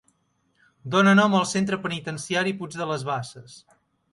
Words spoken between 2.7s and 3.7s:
de les Basses.